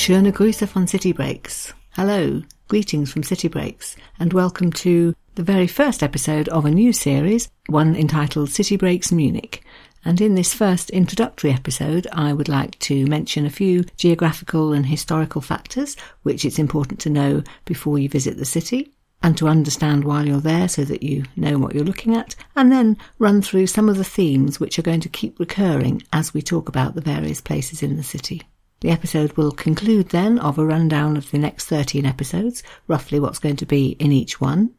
[0.00, 1.74] schöne Grüße von City Breaks.
[1.90, 6.90] Hello, greetings from City Breaks, and welcome to the very first episode of a new
[6.90, 9.62] series, one entitled City Breaks Munich.
[10.02, 14.86] And in this first introductory episode, I would like to mention a few geographical and
[14.86, 20.04] historical factors which it's important to know before you visit the city and to understand
[20.04, 23.66] while you're there so that you know what you're looking at, and then run through
[23.66, 27.02] some of the themes which are going to keep recurring as we talk about the
[27.02, 28.40] various places in the city.
[28.80, 33.38] The episode will conclude then of a rundown of the next 13 episodes, roughly what's
[33.38, 34.70] going to be in each one,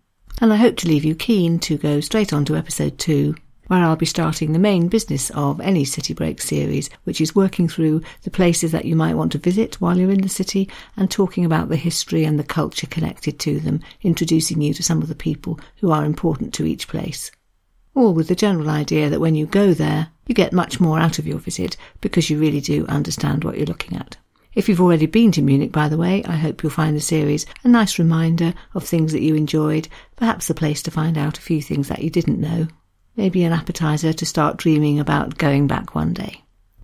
[0.41, 3.35] and I hope to leave you keen to go straight on to episode 2
[3.67, 7.69] where I'll be starting the main business of any City Break series, which is working
[7.69, 11.09] through the places that you might want to visit while you're in the city and
[11.09, 15.07] talking about the history and the culture connected to them, introducing you to some of
[15.07, 17.31] the people who are important to each place.
[17.93, 21.19] All with the general idea that when you go there, you get much more out
[21.19, 24.17] of your visit because you really do understand what you're looking at.
[24.53, 27.45] If you've already been to Munich, by the way, I hope you'll find the series
[27.63, 31.41] a nice reminder of things that you enjoyed, perhaps a place to find out a
[31.41, 32.67] few things that you didn't know
[33.15, 36.43] maybe an appetizer to start dreaming about going back one day.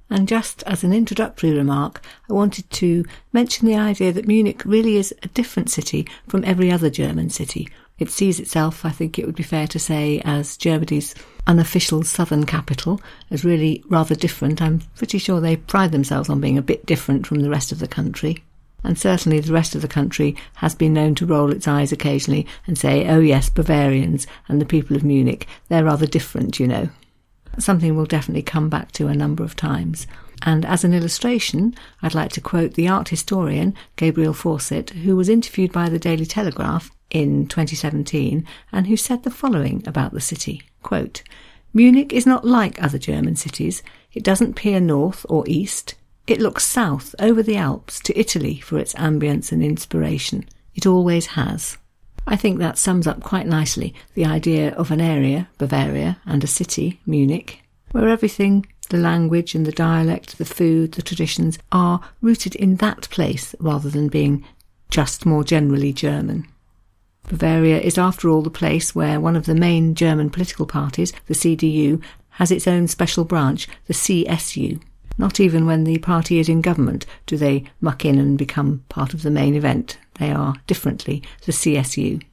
[0.09, 4.95] And just as an introductory remark, I wanted to mention the idea that Munich really
[4.95, 7.67] is a different city from every other German city.
[7.99, 11.15] It sees itself, I think it would be fair to say, as Germany's
[11.47, 14.61] unofficial southern capital, as really rather different.
[14.61, 17.79] I'm pretty sure they pride themselves on being a bit different from the rest of
[17.79, 18.43] the country
[18.83, 22.47] and certainly the rest of the country has been known to roll its eyes occasionally
[22.65, 26.89] and say, oh yes, Bavarians and the people of Munich, they're rather different, you know.
[27.59, 30.05] Something we'll definitely come back to a number of times.
[30.41, 35.30] And as an illustration, I'd like to quote the art historian Gabriel Fawcett, who was
[35.30, 40.61] interviewed by the Daily Telegraph in 2017 and who said the following about the city
[40.83, 41.21] quote,
[41.73, 43.83] Munich is not like other German cities.
[44.14, 45.95] It doesn't peer north or east.
[46.25, 50.45] It looks south over the Alps to Italy for its ambience and inspiration.
[50.75, 51.77] It always has.
[52.25, 56.48] I think that sums up quite nicely the idea of an area, Bavaria, and a
[56.48, 57.61] city, Munich,
[57.92, 63.09] where everything, the language and the dialect, the food, the traditions, are rooted in that
[63.09, 64.45] place rather than being
[64.89, 66.48] just more generally German.
[67.30, 71.33] Bavaria is, after all, the place where one of the main German political parties, the
[71.33, 74.81] CDU, has its own special branch, the CSU.
[75.17, 79.14] Not even when the party is in government do they muck in and become part
[79.14, 79.98] of the main event.
[80.19, 82.23] They are differently the CSU.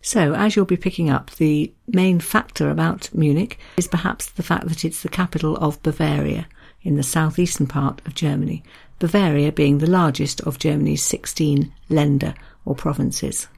[0.00, 4.68] So, as you'll be picking up, the main factor about Munich is perhaps the fact
[4.68, 6.46] that it's the capital of Bavaria
[6.82, 8.62] in the southeastern part of Germany,
[8.98, 13.48] Bavaria being the largest of Germany's 16 Länder or provinces.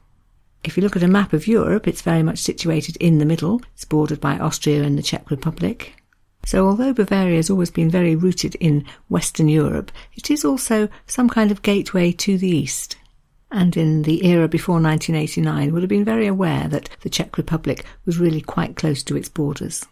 [0.65, 3.62] If you look at a map of Europe, it's very much situated in the middle.
[3.75, 5.95] It's bordered by Austria and the Czech Republic.
[6.45, 11.29] So, although Bavaria has always been very rooted in Western Europe, it is also some
[11.29, 12.97] kind of gateway to the East.
[13.50, 17.84] And in the era before 1989, would have been very aware that the Czech Republic
[18.06, 19.84] was really quite close to its borders.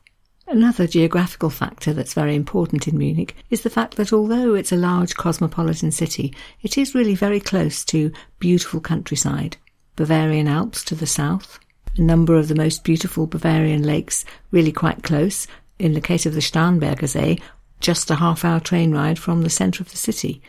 [0.47, 4.77] Another geographical factor that's very important in Munich is the fact that although it's a
[4.77, 6.33] large cosmopolitan city,
[6.63, 9.59] it is really very close to beautiful countryside.
[9.97, 11.59] Bavarian Alps to the south,
[11.99, 15.47] a number of the most beautiful Bavarian lakes really quite close,
[15.79, 17.41] in the case of the Starnberger See,
[17.81, 20.41] just a half hour train ride from the centre of the city.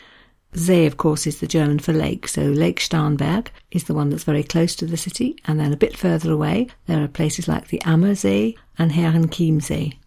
[0.54, 4.24] See, of course, is the German for lake, so Lake Starnberg is the one that's
[4.24, 7.68] very close to the city, and then a bit further away there are places like
[7.68, 9.98] the Ammersee and Herrenchiemsee.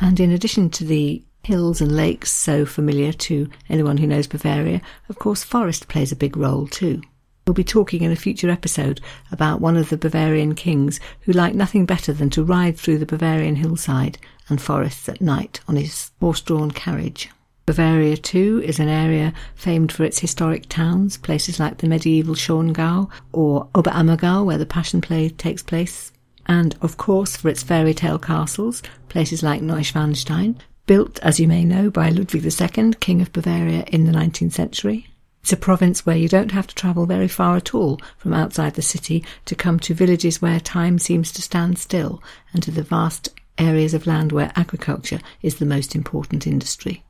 [0.00, 4.80] And in addition to the hills and lakes so familiar to anyone who knows Bavaria,
[5.08, 7.02] of course, forest plays a big role too.
[7.46, 9.00] We'll be talking in a future episode
[9.30, 13.06] about one of the Bavarian kings who liked nothing better than to ride through the
[13.06, 17.28] Bavarian hillside and forests at night on his horse-drawn carriage.
[17.64, 23.08] Bavaria, too, is an area famed for its historic towns, places like the medieval Schongau
[23.32, 26.12] or Oberammergau, where the Passion Play takes place,
[26.46, 30.56] and, of course, for its fairy tale castles, places like Neuschwanstein,
[30.86, 35.06] built, as you may know, by Ludwig II, King of Bavaria in the 19th century.
[35.42, 38.74] It's a province where you don't have to travel very far at all from outside
[38.74, 42.22] the city to come to villages where time seems to stand still
[42.52, 43.28] and to the vast
[43.58, 47.04] areas of land where agriculture is the most important industry.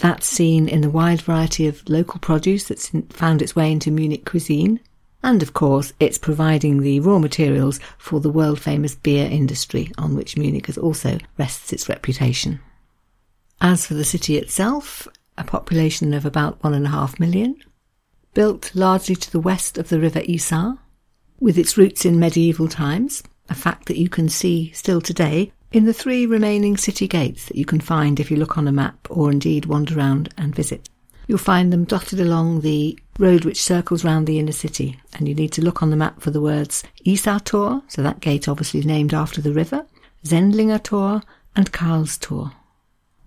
[0.00, 4.24] That's seen in the wide variety of local produce that's found its way into Munich
[4.24, 4.80] cuisine.
[5.22, 10.14] And of course, it's providing the raw materials for the world famous beer industry on
[10.14, 12.60] which Munich has also rests its reputation.
[13.60, 15.06] As for the city itself,
[15.36, 17.56] a population of about one and a half million,
[18.32, 20.78] built largely to the west of the river Isar,
[21.38, 25.84] with its roots in medieval times, a fact that you can see still today in
[25.84, 29.06] the three remaining city gates that you can find if you look on a map
[29.10, 30.88] or indeed wander around and visit.
[31.26, 35.34] You'll find them dotted along the road which circles round the inner city, and you
[35.34, 39.14] need to look on the map for the words Isartor, so that gate obviously named
[39.14, 39.86] after the river,
[40.24, 41.22] Sendlinger Tor,
[41.54, 42.52] and Karlstor.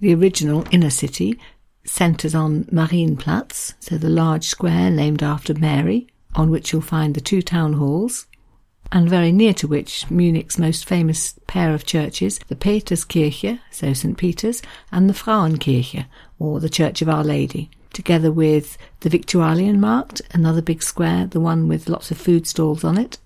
[0.01, 1.39] The original inner city
[1.85, 7.21] centres on Marienplatz, so the large square named after Mary, on which you'll find the
[7.21, 8.25] two town halls,
[8.91, 14.17] and very near to which Munich's most famous pair of churches, the Peterskirche, so St.
[14.17, 16.05] Peter's, and the Frauenkirche,
[16.39, 21.67] or the Church of Our Lady, together with the Viktualienmarkt, another big square, the one
[21.67, 23.17] with lots of food stalls on it.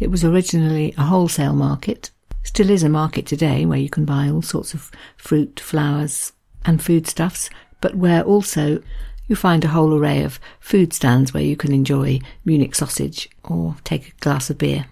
[0.00, 2.10] It was originally a wholesale market,
[2.42, 6.32] still is a market today where you can buy all sorts of fruit, flowers,
[6.64, 7.50] and foodstuffs,
[7.80, 8.82] but where also
[9.26, 13.76] you find a whole array of food stands where you can enjoy Munich sausage or
[13.84, 14.86] take a glass of beer.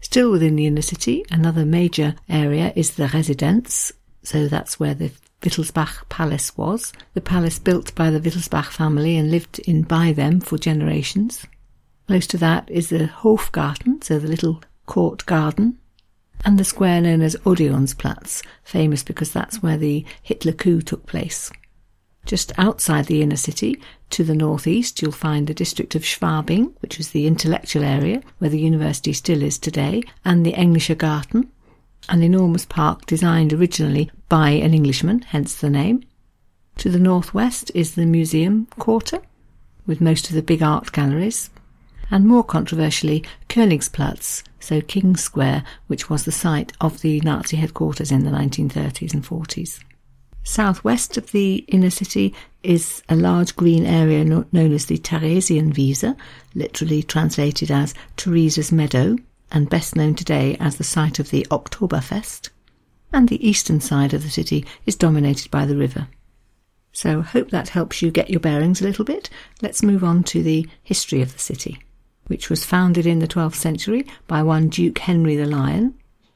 [0.00, 5.10] Still within the inner city, another major area is the Residenz, so that's where the
[5.42, 10.40] Wittelsbach Palace was, the palace built by the Wittelsbach family and lived in by them
[10.40, 11.46] for generations.
[12.06, 15.78] Close to that is the Hofgarten, so the little court garden,
[16.44, 21.50] and the square known as Odeonsplatz, famous because that's where the Hitler coup took place.
[22.26, 23.80] Just outside the inner city,
[24.10, 28.50] to the northeast, you'll find the district of Schwabing, which was the intellectual area where
[28.50, 31.48] the university still is today, and the Englischer Garten,
[32.08, 36.02] an enormous park designed originally by an Englishman, hence the name.
[36.78, 39.20] To the northwest is the museum quarter,
[39.86, 41.48] with most of the big art galleries,
[42.10, 48.10] and more controversially, Königsplatz, so King's Square, which was the site of the Nazi headquarters
[48.10, 49.78] in the 1930s and 40s.
[50.46, 52.32] Southwest of the inner city
[52.62, 56.16] is a large green area known as the Theresian Theresienwiese,
[56.54, 59.16] literally translated as Teresa's Meadow,
[59.50, 62.50] and best known today as the site of the Oktoberfest.
[63.12, 66.06] And the eastern side of the city is dominated by the river.
[66.92, 69.28] So, hope that helps you get your bearings a little bit.
[69.62, 71.80] Let's move on to the history of the city,
[72.28, 75.94] which was founded in the 12th century by one Duke Henry the Lion,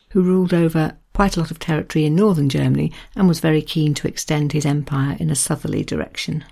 [0.08, 3.92] who ruled over quite a lot of territory in northern Germany and was very keen
[3.92, 6.42] to extend his empire in a southerly direction.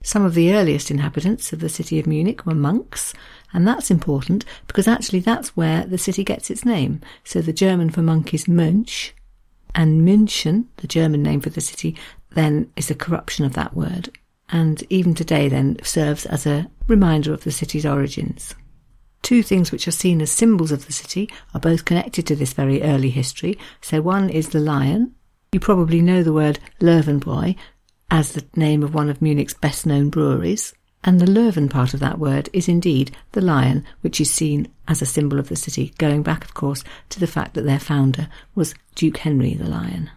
[0.00, 3.14] Some of the earliest inhabitants of the city of Munich were monks,
[3.52, 7.00] and that's important because actually that's where the city gets its name.
[7.24, 9.10] So the German for monk is Mönch,
[9.74, 11.96] and München, the German name for the city,
[12.30, 14.10] then is a corruption of that word,
[14.50, 18.54] and even today then serves as a reminder of the city's origins.
[19.26, 22.52] Two things which are seen as symbols of the city are both connected to this
[22.52, 23.58] very early history.
[23.80, 25.16] So one is the lion.
[25.50, 27.56] You probably know the word Löwenbräu
[28.08, 30.74] as the name of one of Munich's best known breweries.
[31.02, 35.02] And the Löwen part of that word is indeed the lion, which is seen as
[35.02, 38.28] a symbol of the city, going back, of course, to the fact that their founder
[38.54, 40.08] was Duke Henry the Lion.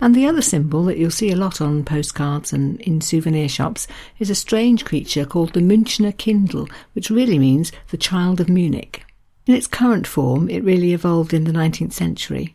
[0.00, 3.86] And the other symbol that you'll see a lot on postcards and in souvenir shops
[4.18, 9.04] is a strange creature called the Münchner Kindl, which really means the child of Munich.
[9.46, 12.52] In its current form, it really evolved in the 19th century.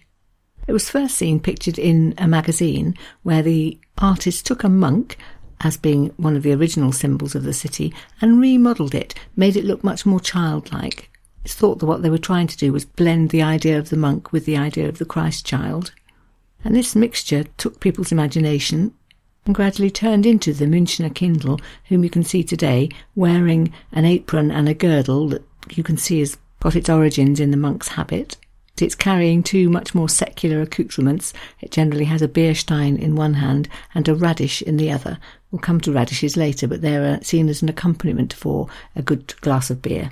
[0.68, 5.18] It was first seen pictured in a magazine where the artist took a monk
[5.62, 9.66] as being one of the original symbols of the city and remodelled it, made it
[9.66, 11.10] look much more childlike.
[11.44, 13.98] It's thought that what they were trying to do was blend the idea of the
[13.98, 15.92] monk with the idea of the Christ child.
[16.64, 18.94] And this mixture took people's imagination
[19.46, 24.52] and gradually turned into the Münchner Kindl, whom you can see today wearing an apron
[24.52, 28.38] and a girdle that you can see has got its origins in the monk's habit.
[28.82, 31.34] It's carrying two much more secular accoutrements.
[31.60, 35.18] It generally has a beer stein in one hand and a radish in the other.
[35.52, 39.36] We'll come to radishes later, but they're uh, seen as an accompaniment for a good
[39.42, 40.12] glass of beer.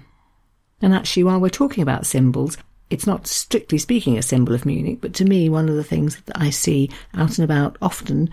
[0.82, 2.58] And actually, while we're talking about symbols,
[2.90, 6.22] it's not strictly speaking a symbol of Munich, but to me, one of the things
[6.22, 8.30] that I see out and about often,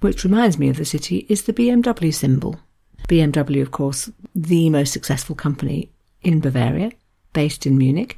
[0.00, 2.60] which reminds me of the city, is the BMW symbol.
[3.08, 5.90] BMW, of course, the most successful company
[6.22, 6.92] in Bavaria,
[7.32, 8.16] based in Munich.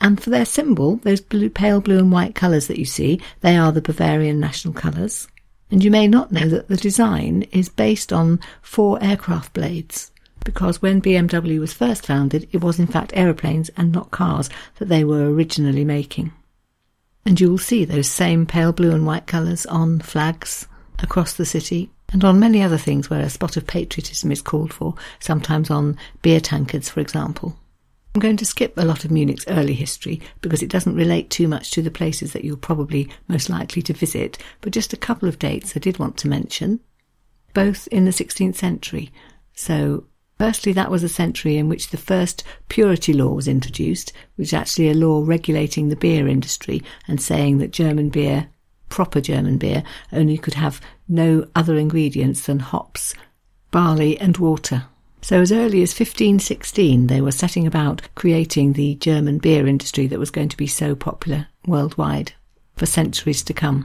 [0.00, 3.56] And for their symbol, those blue, pale blue and white colours that you see, they
[3.56, 5.28] are the Bavarian national colours.
[5.70, 10.10] And you may not know that the design is based on four aircraft blades
[10.44, 14.88] because when BMW was first founded, it was in fact aeroplanes and not cars that
[14.88, 16.32] they were originally making.
[17.24, 20.66] And you will see those same pale blue and white colours on flags
[21.00, 24.72] across the city and on many other things where a spot of patriotism is called
[24.72, 27.56] for, sometimes on beer tankards, for example.
[28.14, 31.46] I'm going to skip a lot of Munich's early history because it doesn't relate too
[31.46, 35.28] much to the places that you're probably most likely to visit, but just a couple
[35.28, 36.80] of dates I did want to mention,
[37.54, 39.12] both in the 16th century.
[39.54, 40.04] So
[40.40, 44.54] Firstly, that was a century in which the first purity law was introduced, which is
[44.54, 48.48] actually a law regulating the beer industry and saying that German beer,
[48.88, 49.82] proper German beer,
[50.14, 53.12] only could have no other ingredients than hops,
[53.70, 54.84] barley, and water.
[55.20, 60.18] So, as early as 1516, they were setting about creating the German beer industry that
[60.18, 62.32] was going to be so popular worldwide
[62.76, 63.80] for centuries to come.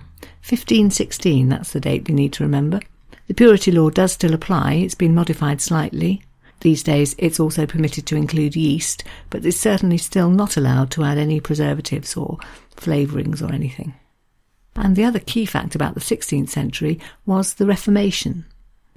[0.47, 2.79] 1516, that's the date we need to remember.
[3.27, 6.21] The purity law does still apply, it's been modified slightly.
[6.65, 11.03] These days, it's also permitted to include yeast, but it's certainly still not allowed to
[11.03, 12.39] add any preservatives or
[12.75, 13.93] flavourings or anything.
[14.75, 18.45] And the other key fact about the 16th century was the Reformation.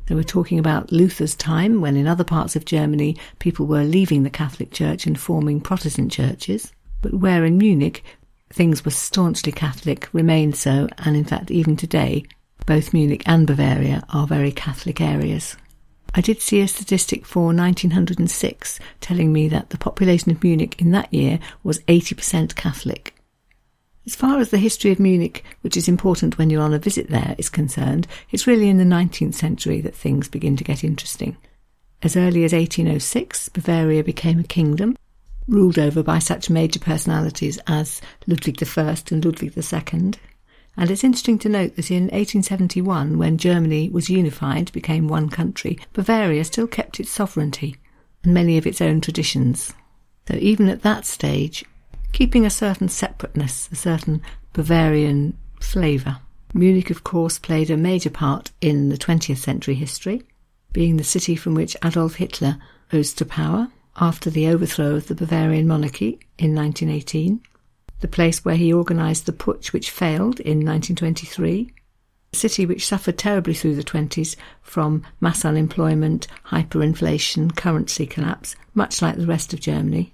[0.06, 4.22] They were talking about Luther's time, when in other parts of Germany people were leaving
[4.22, 6.72] the Catholic Church and forming Protestant churches,
[7.02, 8.02] but where in Munich
[8.48, 12.24] things were staunchly Catholic, remained so, and in fact, even today,
[12.64, 15.54] both Munich and Bavaria are very Catholic areas.
[16.14, 20.90] I did see a statistic for 1906 telling me that the population of Munich in
[20.92, 23.14] that year was 80% Catholic.
[24.06, 27.10] As far as the history of Munich, which is important when you're on a visit
[27.10, 31.36] there, is concerned, it's really in the 19th century that things begin to get interesting.
[32.02, 34.96] As early as 1806, Bavaria became a kingdom,
[35.46, 40.12] ruled over by such major personalities as Ludwig I and Ludwig II.
[40.78, 45.76] And it's interesting to note that in 1871, when Germany was unified, became one country,
[45.92, 47.76] Bavaria still kept its sovereignty
[48.22, 49.74] and many of its own traditions.
[50.28, 51.64] So even at that stage,
[52.12, 56.18] keeping a certain separateness, a certain Bavarian flavour.
[56.54, 60.22] Munich, of course, played a major part in the 20th century history,
[60.72, 62.56] being the city from which Adolf Hitler
[62.92, 63.66] rose to power
[63.96, 67.40] after the overthrow of the Bavarian monarchy in 1918,
[68.00, 71.72] the place where he organised the putsch which failed in 1923,
[72.32, 79.02] a city which suffered terribly through the 20s from mass unemployment, hyperinflation, currency collapse, much
[79.02, 80.10] like the rest of Germany,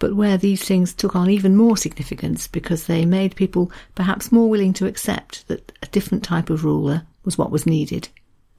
[0.00, 4.48] but where these things took on even more significance because they made people perhaps more
[4.48, 8.08] willing to accept that a different type of ruler was what was needed,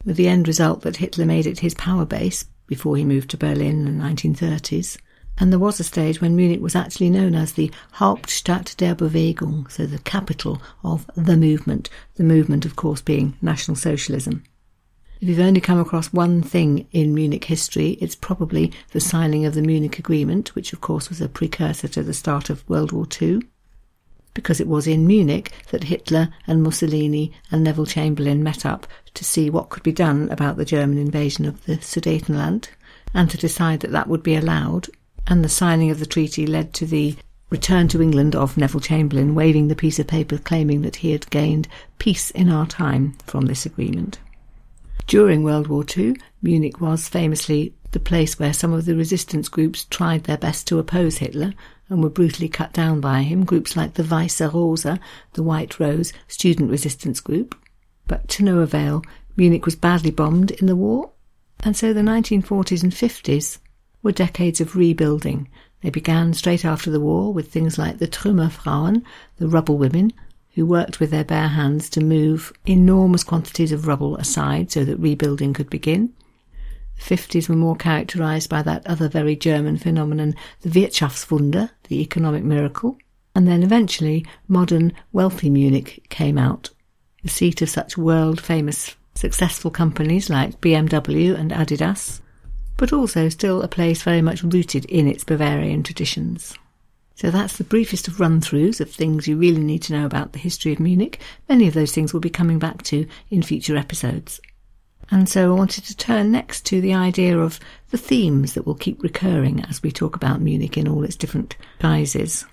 [0.06, 3.38] with the end result that Hitler made it his power base before he moved to
[3.38, 4.98] Berlin in the 1930s.
[5.42, 9.72] And there was a stage when Munich was actually known as the Hauptstadt der Bewegung,
[9.72, 14.44] so the capital of the movement, the movement, of course, being National Socialism.
[15.20, 19.56] If you've only come across one thing in Munich history, it's probably the signing of
[19.56, 23.08] the Munich Agreement, which of course was a precursor to the start of World War
[23.20, 23.42] II,
[24.36, 29.26] because it was in Munich that Hitler and Mussolini and Neville Chamberlain met up to
[29.26, 32.68] see what could be done about the German invasion of the Sudetenland
[33.12, 34.88] and to decide that that would be allowed.
[35.28, 37.16] And the signing of the treaty led to the
[37.50, 41.30] return to England of Neville Chamberlain, waving the piece of paper claiming that he had
[41.30, 41.68] gained
[42.00, 44.20] peace in our time from this agreement.
[45.08, 49.86] During World War II, Munich was famously the place where some of the resistance groups
[49.86, 51.54] tried their best to oppose Hitler
[51.90, 54.84] and were brutally cut down by him, groups like the Weiße Rose,
[55.34, 57.54] the White Rose student resistance group.
[58.08, 59.04] But to no avail,
[59.36, 61.12] Munich was badly bombed in the war,
[61.60, 63.58] and so the 1940s and 50s
[64.04, 65.48] were decades of rebuilding.
[65.82, 69.04] They began straight after the war with things like the Trümmerfrauen,
[69.38, 70.14] the rubble women,
[70.54, 75.00] who worked with their bare hands to move enormous quantities of rubble aside so that
[75.00, 76.14] rebuilding could begin.
[76.98, 82.44] The 50s were more characterized by that other very German phenomenon, the Wirtschaftswunder, the economic
[82.44, 82.98] miracle.
[83.34, 86.70] And then eventually, modern, wealthy Munich came out,
[87.24, 92.21] the seat of such world famous successful companies like BMW and Adidas,
[92.82, 96.58] but also still a place very much rooted in its Bavarian traditions.
[97.14, 100.34] So that's the briefest of run throughs of things you really need to know about
[100.34, 101.20] the history of Munich.
[101.48, 104.42] Many of those things we'll be coming back to in future episodes.
[105.12, 107.60] And so I wanted to turn next to the idea of
[107.92, 111.58] the themes that will keep recurring as we talk about Munich in all its different
[111.78, 112.46] guises.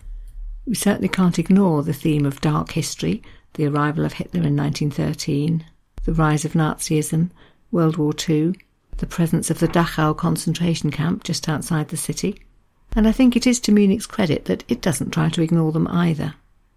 [0.67, 3.23] We certainly can't ignore the theme of dark history,
[3.55, 5.65] the arrival of Hitler in 1913,
[6.05, 7.31] the rise of Nazism,
[7.71, 8.53] World War II,
[8.99, 12.41] the presence of the Dachau concentration camp just outside the city,
[12.95, 15.89] and I think it is to Munich's credit that it doesn't try to ignore them
[15.89, 16.35] either.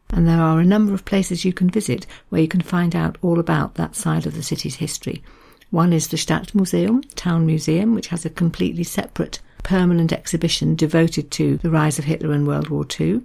[0.10, 3.18] And there are a number of places you can visit where you can find out
[3.22, 5.24] all about that side of the city's history.
[5.70, 11.58] One is the Stadtmuseum, Town Museum, which has a completely separate permanent exhibition devoted to
[11.58, 13.22] the rise of Hitler and World War II.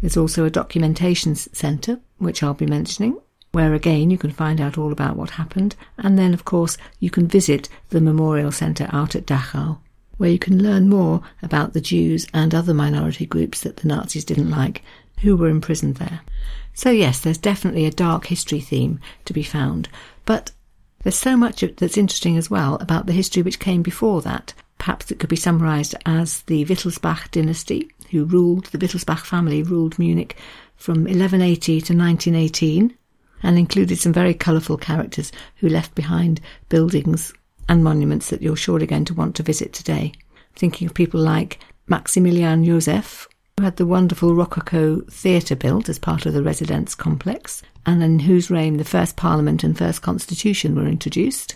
[0.00, 3.18] There's also a documentation centre, which I'll be mentioning,
[3.52, 5.76] where again you can find out all about what happened.
[5.98, 9.78] And then, of course, you can visit the Memorial Centre out at Dachau
[10.20, 14.22] where you can learn more about the Jews and other minority groups that the Nazis
[14.22, 14.82] didn't like
[15.20, 16.20] who were imprisoned there.
[16.74, 19.88] So, yes, there's definitely a dark history theme to be found,
[20.26, 20.52] but
[21.02, 24.52] there's so much that's interesting as well about the history which came before that.
[24.76, 29.98] Perhaps it could be summarised as the Wittelsbach dynasty, who ruled, the Wittelsbach family ruled
[29.98, 30.36] Munich
[30.76, 32.94] from 1180 to 1918
[33.42, 37.32] and included some very colourful characters who left behind buildings
[37.68, 40.12] and monuments that you're surely going to want to visit today.
[40.56, 46.26] Thinking of people like Maximilian Joseph, who had the wonderful Rococo theatre built as part
[46.26, 50.86] of the residence complex, and in whose reign the first Parliament and first Constitution were
[50.86, 51.54] introduced.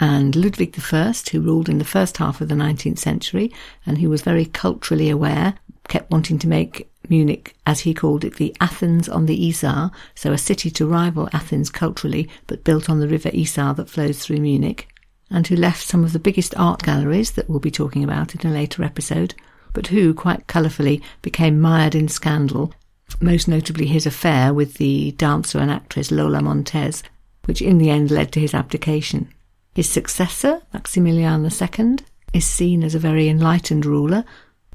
[0.00, 3.52] And Ludwig I, who ruled in the first half of the 19th century,
[3.86, 5.54] and who was very culturally aware,
[5.88, 10.32] kept wanting to make Munich, as he called it, the Athens on the Isar, so
[10.32, 14.38] a city to rival Athens culturally, but built on the river Isar that flows through
[14.38, 14.88] Munich,
[15.30, 18.50] and who left some of the biggest art galleries that we'll be talking about in
[18.50, 19.34] a later episode,
[19.72, 22.72] but who, quite colourfully, became mired in scandal,
[23.20, 27.02] most notably his affair with the dancer and actress Lola Montez,
[27.44, 29.28] which in the end led to his abdication.
[29.74, 31.96] His successor, Maximilian II,
[32.32, 34.24] is seen as a very enlightened ruler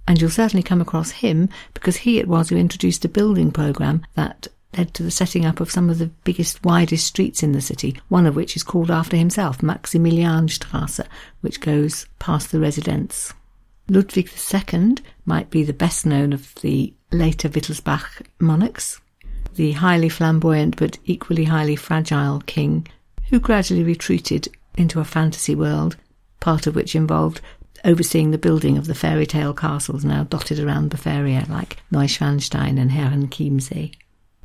[0.07, 4.05] and you'll certainly come across him because he it was who introduced a building programme
[4.15, 7.61] that led to the setting up of some of the biggest, widest streets in the
[7.61, 11.05] city, one of which is called after himself, Maximilianstrasse,
[11.41, 13.33] which goes past the residence.
[13.89, 19.01] Ludwig II might be the best known of the later Wittelsbach monarchs,
[19.55, 22.87] the highly flamboyant but equally highly fragile king
[23.29, 25.97] who gradually retreated into a fantasy world,
[26.39, 27.41] part of which involved
[27.85, 32.91] overseeing the building of the fairy tale castles now dotted around Bavaria like Neuschwanstein and
[32.91, 33.93] Herrenchiemsee.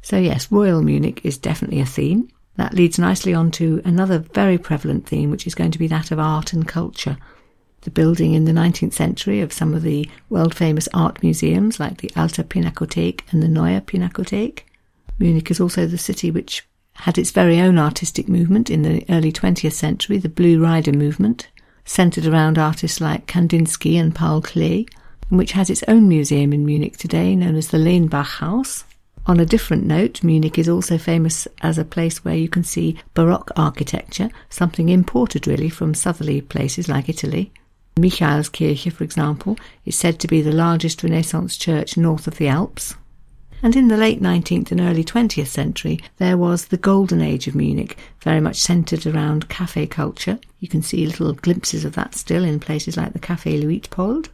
[0.02, 2.28] So yes, Royal Munich is definitely a theme.
[2.56, 6.10] That leads nicely on to another very prevalent theme, which is going to be that
[6.10, 7.16] of art and culture.
[7.80, 11.98] The building in the 19th century of some of the world famous art museums like
[11.98, 14.60] the Alte Pinakothek and the Neue Pinakothek.
[15.18, 16.64] Munich is also the city which
[16.94, 21.48] had its very own artistic movement in the early 20th century, the Blue Rider movement,
[21.84, 24.88] centred around artists like Kandinsky and Paul Klee,
[25.28, 28.84] and which has its own museum in Munich today known as the Lenbach House.
[29.26, 32.98] On a different note, Munich is also famous as a place where you can see
[33.14, 37.50] Baroque architecture, something imported really from southerly places like Italy.
[37.96, 42.96] Michaelskirche, for example, is said to be the largest Renaissance church north of the Alps.
[43.64, 47.54] And in the late 19th and early 20th century, there was the golden age of
[47.54, 50.38] Munich, very much centred around cafe culture.
[50.60, 54.28] You can see little glimpses of that still in places like the Café Luitpold.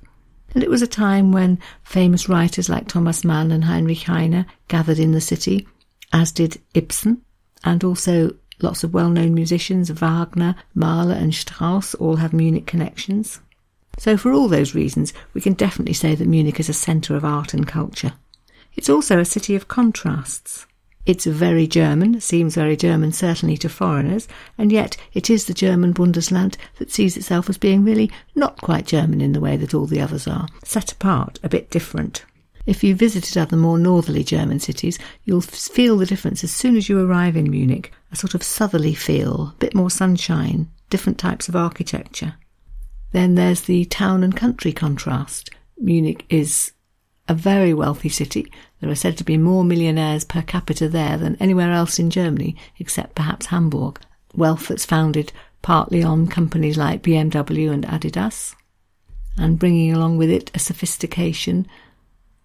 [0.52, 4.98] And it was a time when famous writers like Thomas Mann and Heinrich Heine gathered
[4.98, 5.64] in the city,
[6.12, 7.22] as did Ibsen,
[7.62, 13.40] and also lots of well known musicians, Wagner, Mahler, and Strauss all have Munich connections.
[13.96, 17.24] So, for all those reasons, we can definitely say that Munich is a centre of
[17.24, 18.14] art and culture.
[18.74, 20.66] It's also a city of contrasts.
[21.06, 24.28] It's very German, seems very German certainly to foreigners,
[24.58, 28.86] and yet it is the German Bundesland that sees itself as being really not quite
[28.86, 32.24] German in the way that all the others are, set apart, a bit different.
[32.66, 36.88] If you visited other more northerly German cities, you'll feel the difference as soon as
[36.88, 41.48] you arrive in Munich, a sort of southerly feel, a bit more sunshine, different types
[41.48, 42.34] of architecture.
[43.12, 45.50] Then there's the town and country contrast.
[45.78, 46.72] Munich is
[47.30, 48.50] a very wealthy city.
[48.80, 52.56] There are said to be more millionaires per capita there than anywhere else in Germany,
[52.80, 54.00] except perhaps Hamburg.
[54.34, 58.56] Wealth that's founded partly on companies like BMW and Adidas,
[59.38, 61.68] and bringing along with it a sophistication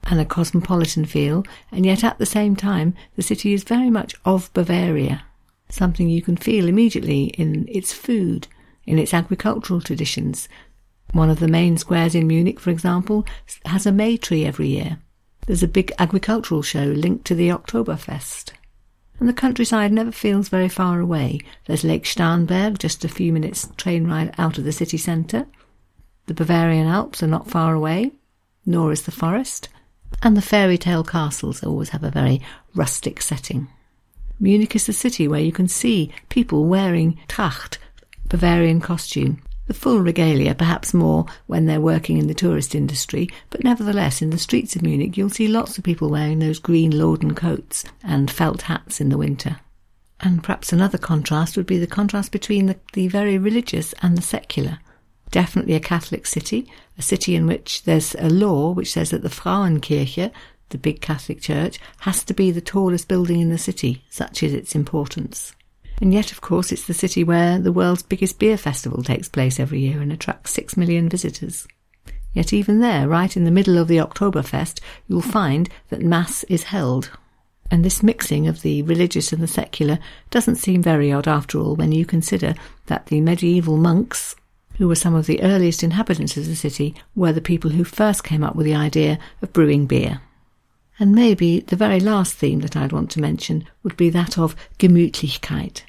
[0.03, 4.13] and a cosmopolitan feel, and yet at the same time, the city is very much
[4.23, 5.23] of Bavaria,
[5.67, 8.47] something you can feel immediately in its food,
[8.85, 10.47] in its agricultural traditions,
[11.11, 13.25] one of the main squares in Munich, for example,
[13.65, 14.99] has a May tree every year.
[15.47, 18.51] There's a big agricultural show linked to the Oktoberfest.
[19.19, 21.39] And the countryside never feels very far away.
[21.67, 25.45] There's Lake Starnberg, just a few minutes train ride out of the city centre.
[26.25, 28.11] The Bavarian Alps are not far away,
[28.65, 29.69] nor is the forest.
[30.21, 32.41] And the fairy tale castles always have a very
[32.73, 33.67] rustic setting.
[34.39, 37.77] Munich is the city where you can see people wearing Tracht,
[38.27, 43.63] Bavarian costume, the full regalia, perhaps more when they're working in the tourist industry, but
[43.63, 47.35] nevertheless, in the streets of Munich, you'll see lots of people wearing those green Loden
[47.35, 49.57] coats and felt hats in the winter.
[50.21, 54.21] And perhaps another contrast would be the contrast between the, the very religious and the
[54.21, 54.79] secular.
[55.31, 59.29] Definitely a Catholic city, a city in which there's a law which says that the
[59.29, 60.31] Frauenkirche,
[60.69, 64.53] the big Catholic church, has to be the tallest building in the city, such is
[64.53, 65.53] its importance.
[66.01, 69.59] And yet, of course, it's the city where the world's biggest beer festival takes place
[69.59, 71.67] every year and attracts six million visitors.
[72.33, 76.63] Yet even there, right in the middle of the Oktoberfest, you'll find that Mass is
[76.63, 77.09] held.
[77.71, 79.99] And this mixing of the religious and the secular
[80.31, 82.53] doesn't seem very odd after all when you consider
[82.87, 84.35] that the medieval monks,
[84.77, 88.25] who were some of the earliest inhabitants of the city, were the people who first
[88.25, 90.21] came up with the idea of brewing beer.
[90.99, 94.55] And maybe the very last theme that I'd want to mention would be that of
[94.79, 95.81] Gemütlichkeit.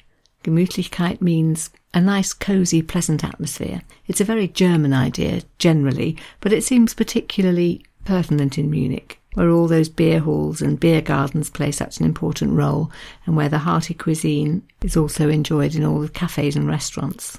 [0.43, 3.81] Gemütlichkeit means a nice, cosy, pleasant atmosphere.
[4.07, 9.67] It's a very German idea, generally, but it seems particularly pertinent in Munich, where all
[9.67, 12.91] those beer halls and beer gardens play such an important role,
[13.25, 17.37] and where the hearty cuisine is also enjoyed in all the cafes and restaurants.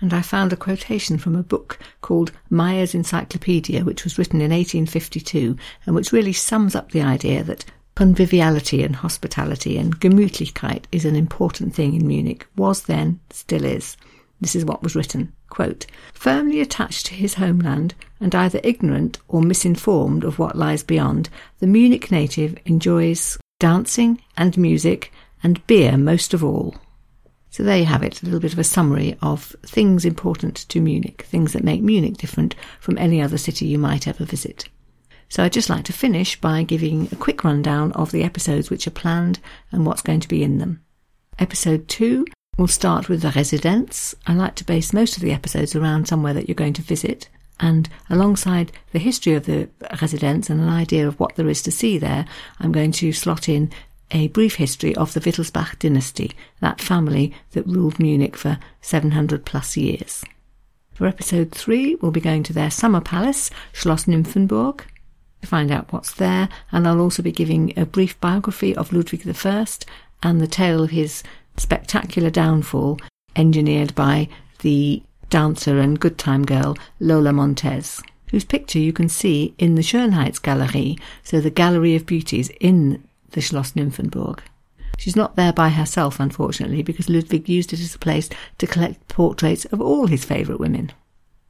[0.00, 4.50] And I found a quotation from a book called Meyer's Encyclopedia, which was written in
[4.50, 7.64] 1852, and which really sums up the idea that
[7.96, 13.96] Conviviality and hospitality and Gemütlichkeit is an important thing in Munich, was then, still is.
[14.40, 15.34] This is what was written.
[15.50, 15.84] Quote,
[16.14, 21.66] Firmly attached to his homeland and either ignorant or misinformed of what lies beyond, the
[21.66, 26.76] Munich native enjoys dancing and music and beer most of all.
[27.50, 30.80] So there you have it, a little bit of a summary of things important to
[30.80, 34.68] Munich, things that make Munich different from any other city you might ever visit.
[35.28, 38.86] So I'd just like to finish by giving a quick rundown of the episodes which
[38.86, 39.40] are planned
[39.72, 40.82] and what's going to be in them.
[41.38, 42.24] Episode 2
[42.56, 44.14] will start with the Residenz.
[44.26, 47.28] I like to base most of the episodes around somewhere that you're going to visit.
[47.58, 51.72] And alongside the history of the Residenz and an idea of what there is to
[51.72, 52.26] see there,
[52.58, 53.70] I'm going to slot in
[54.10, 59.76] a brief history of the Wittelsbach dynasty, that family that ruled Munich for 700 plus
[59.76, 60.24] years.
[60.92, 64.82] For episode 3, we'll be going to their summer palace, Schloss Nymphenburg,
[65.40, 69.26] to find out what's there, and I'll also be giving a brief biography of Ludwig
[69.26, 69.66] I
[70.22, 71.22] and the tale of his
[71.56, 72.98] spectacular downfall,
[73.36, 74.28] engineered by
[74.60, 79.82] the dancer and good time girl Lola Montez, whose picture you can see in the
[79.82, 84.40] Schönheitsgalerie, so the Gallery of Beauties in the Schloss Nymphenburg.
[84.98, 89.08] She's not there by herself, unfortunately, because Ludwig used it as a place to collect
[89.08, 90.92] portraits of all his favourite women.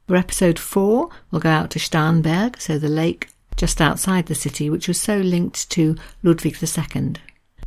[0.07, 4.69] For episode four, we'll go out to Starnberg, so the lake just outside the city,
[4.69, 7.13] which was so linked to Ludwig II.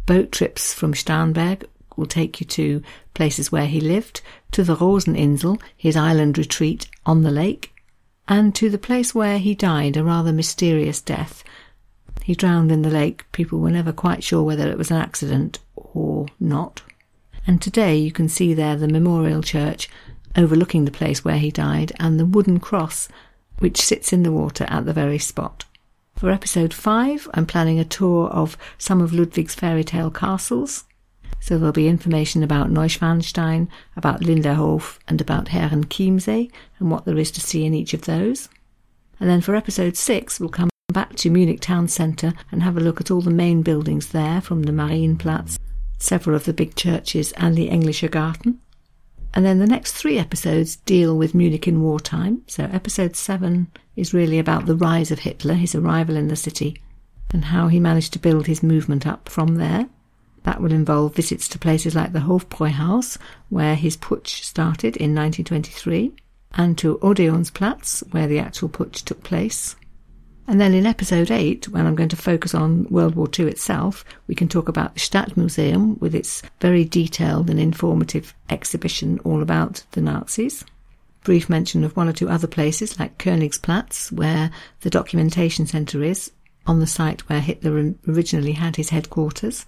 [0.06, 1.64] Boat trips from Starnberg
[1.96, 2.82] will take you to
[3.14, 4.20] places where he lived,
[4.52, 7.72] to the Roseninsel, his island retreat on the lake,
[8.26, 11.44] and to the place where he died, a rather mysterious death.
[12.24, 13.30] He drowned in the lake.
[13.32, 16.80] People were never quite sure whether it was an accident or not.
[17.46, 19.90] And today you can see there the memorial church
[20.34, 23.10] overlooking the place where he died and the wooden cross
[23.58, 25.66] which sits in the water at the very spot.
[26.16, 30.84] For episode 5, I'm planning a tour of some of Ludwig's fairy tale castles.
[31.40, 37.30] So there'll be information about Neuschwanstein, about Linderhof, and about Herrenchiemsee, and what there is
[37.32, 38.48] to see in each of those.
[39.20, 42.80] And then for episode 6, we'll come back to Munich town centre and have a
[42.80, 45.58] look at all the main buildings there, from the Marienplatz,
[45.98, 48.60] several of the big churches, and the Englischer Garten.
[49.34, 52.42] And then the next three episodes deal with Munich in wartime.
[52.46, 56.80] So episode seven is really about the rise of Hitler, his arrival in the city,
[57.32, 59.88] and how he managed to build his movement up from there.
[60.44, 66.12] That will involve visits to places like the Hofbräuhaus, where his putsch started in 1923,
[66.52, 69.74] and to Odeonsplatz, where the actual putsch took place.
[70.46, 74.04] And then in episode 8, when I'm going to focus on World War II itself,
[74.26, 79.84] we can talk about the Stadtmuseum with its very detailed and informative exhibition all about
[79.92, 80.64] the Nazis.
[81.22, 84.50] Brief mention of one or two other places like Königsplatz, where
[84.82, 86.30] the documentation centre is,
[86.66, 89.64] on the site where Hitler originally had his headquarters,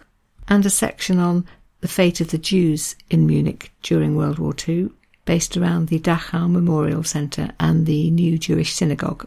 [0.47, 1.47] and a section on
[1.81, 4.91] the fate of the Jews in Munich during World War II,
[5.25, 9.27] based around the Dachau Memorial Centre and the new Jewish synagogue.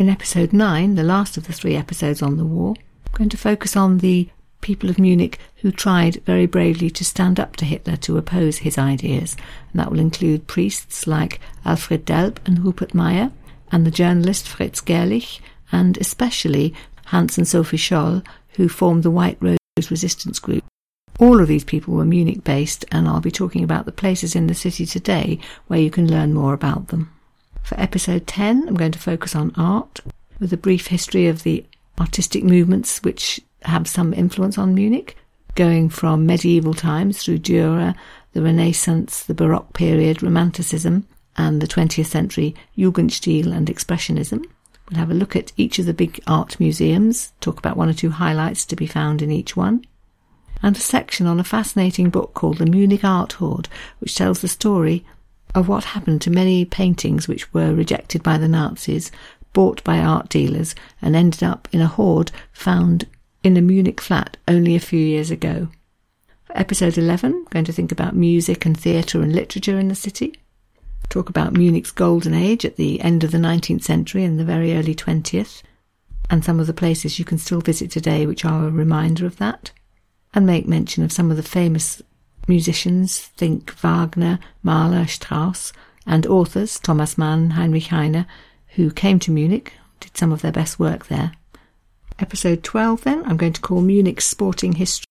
[0.00, 2.74] In episode 9, the last of the three episodes on the war,
[3.08, 4.30] I'm going to focus on the
[4.62, 8.78] people of Munich who tried very bravely to stand up to Hitler to oppose his
[8.78, 9.36] ideas.
[9.70, 13.30] And that will include priests like Alfred Delp and Rupert Mayer,
[13.70, 15.38] and the journalist Fritz Gerlich,
[15.70, 16.72] and especially
[17.08, 19.58] Hans and Sophie Scholl, who formed the White Rose
[19.90, 20.64] Resistance Group.
[21.18, 24.46] All of these people were Munich based, and I'll be talking about the places in
[24.46, 27.12] the city today where you can learn more about them.
[27.70, 30.00] For episode 10, I'm going to focus on art
[30.40, 31.64] with a brief history of the
[32.00, 35.16] artistic movements which have some influence on Munich,
[35.54, 37.94] going from medieval times through Dürer,
[38.32, 41.06] the Renaissance, the Baroque period, Romanticism,
[41.36, 44.44] and the 20th century Jugendstil and Expressionism.
[44.90, 47.92] We'll have a look at each of the big art museums, talk about one or
[47.94, 49.84] two highlights to be found in each one,
[50.60, 53.68] and a section on a fascinating book called The Munich Art Hoard,
[54.00, 55.04] which tells the story
[55.54, 59.10] of what happened to many paintings which were rejected by the Nazis,
[59.52, 63.06] bought by art dealers, and ended up in a hoard found
[63.42, 65.68] in a Munich flat only a few years ago.
[66.44, 69.94] For episode 11, I'm going to think about music and theatre and literature in the
[69.94, 70.34] city.
[71.08, 74.76] Talk about Munich's golden age at the end of the 19th century and the very
[74.76, 75.62] early 20th,
[76.28, 79.36] and some of the places you can still visit today which are a reminder of
[79.38, 79.72] that.
[80.32, 82.00] And make mention of some of the famous
[82.48, 85.72] musicians, think Wagner, Mahler, Strauss,
[86.06, 88.26] and authors, Thomas Mann, Heinrich Heine,
[88.74, 91.32] who came to Munich, did some of their best work there.
[92.18, 95.06] Episode 12, then, I'm going to call Munich's sporting history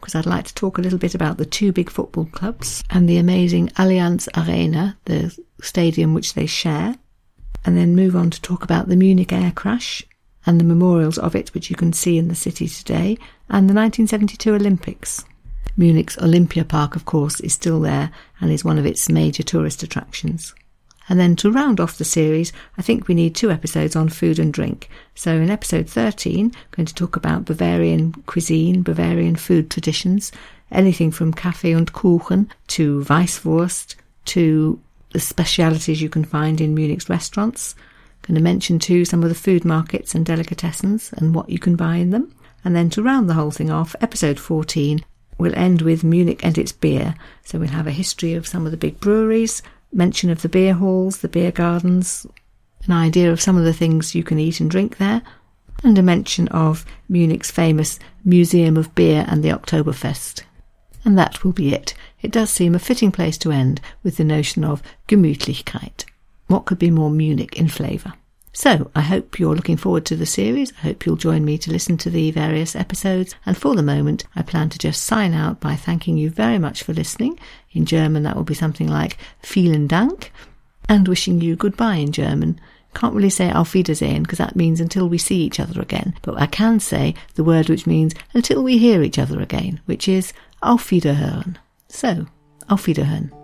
[0.00, 3.08] because I'd like to talk a little bit about the two big football clubs and
[3.08, 6.96] the amazing Allianz Arena, the stadium which they share,
[7.64, 10.02] and then move on to talk about the Munich air crash
[10.46, 13.74] and the memorials of it which you can see in the city today, and the
[13.74, 15.24] 1972 Olympics.
[15.80, 19.82] Munich's Olympia Park, of course, is still there and is one of its major tourist
[19.82, 20.54] attractions.
[21.08, 24.38] And then to round off the series, I think we need two episodes on food
[24.38, 24.90] and drink.
[25.14, 30.30] So in episode 13, I'm going to talk about Bavarian cuisine, Bavarian food traditions,
[30.70, 33.94] anything from Kaffee und Kuchen to Weisswurst
[34.26, 34.78] to
[35.12, 37.74] the specialities you can find in Munich's restaurants.
[37.74, 41.58] I'm going to mention too some of the food markets and delicatessens and what you
[41.58, 42.34] can buy in them.
[42.66, 45.02] And then to round the whole thing off, episode 14
[45.40, 47.14] will end with Munich and its beer.
[47.44, 50.74] So we'll have a history of some of the big breweries, mention of the beer
[50.74, 52.26] halls, the beer gardens,
[52.86, 55.22] an idea of some of the things you can eat and drink there,
[55.82, 60.42] and a mention of Munich's famous Museum of Beer and the Oktoberfest.
[61.04, 61.94] And that will be it.
[62.20, 66.04] It does seem a fitting place to end with the notion of Gemütlichkeit.
[66.46, 68.12] What could be more Munich in flavour?
[68.52, 70.72] So, I hope you're looking forward to the series.
[70.78, 73.34] I hope you'll join me to listen to the various episodes.
[73.46, 76.82] And for the moment, I plan to just sign out by thanking you very much
[76.82, 77.38] for listening.
[77.72, 80.32] In German, that will be something like vielen Dank,
[80.88, 82.60] and wishing you goodbye in German.
[82.92, 86.14] Can't really say auf Wiedersehen because that means until we see each other again.
[86.22, 90.08] But I can say the word which means until we hear each other again, which
[90.08, 91.56] is auf Wiederhören.
[91.88, 92.26] So,
[92.68, 93.39] auf Wiederhören.